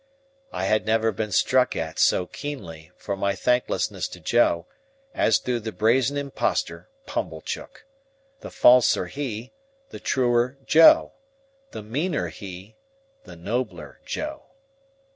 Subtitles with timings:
[0.51, 4.65] I had never been struck at so keenly, for my thanklessness to Joe,
[5.13, 7.85] as through the brazen impostor Pumblechook.
[8.39, 9.53] The falser he,
[9.91, 11.11] the truer Joe;
[11.69, 12.77] the meaner he,
[13.25, 14.45] the nobler Joe.